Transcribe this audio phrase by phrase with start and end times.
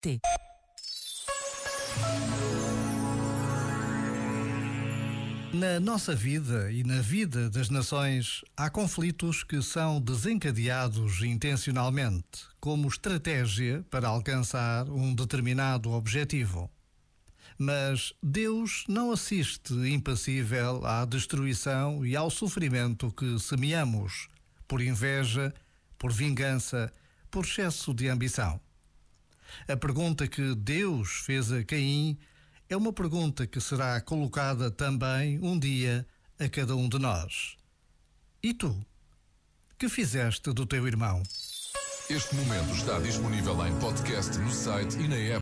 [0.00, 0.18] T.
[5.52, 12.88] Na nossa vida e na vida das nações, há conflitos que são desencadeados intencionalmente, como
[12.88, 16.70] estratégia para alcançar um determinado objetivo.
[17.58, 24.28] Mas Deus não assiste impassível à destruição e ao sofrimento que semeamos,
[24.66, 25.52] por inveja,
[25.98, 26.90] por vingança,
[27.30, 28.58] por excesso de ambição.
[29.68, 32.18] A pergunta que Deus fez a Caim
[32.68, 36.06] é uma pergunta que será colocada também um dia
[36.38, 37.56] a cada um de nós.
[38.42, 38.74] E tu?
[39.78, 41.22] Que fizeste do teu irmão?
[42.08, 45.38] Este momento está disponível em podcast no site e na app.